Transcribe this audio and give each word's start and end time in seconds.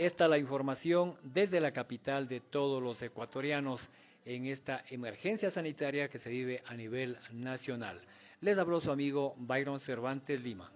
Esta 0.00 0.24
es 0.24 0.30
la 0.30 0.38
información 0.38 1.14
desde 1.22 1.60
la 1.60 1.72
capital 1.72 2.26
de 2.26 2.40
todos 2.40 2.82
los 2.82 3.02
ecuatorianos 3.02 3.82
en 4.24 4.46
esta 4.46 4.82
emergencia 4.88 5.50
sanitaria 5.50 6.08
que 6.08 6.18
se 6.18 6.30
vive 6.30 6.62
a 6.64 6.72
nivel 6.72 7.18
nacional. 7.34 8.00
Les 8.40 8.56
habló 8.56 8.80
su 8.80 8.90
amigo 8.90 9.34
Byron 9.36 9.78
Cervantes 9.80 10.40
Lima. 10.40 10.72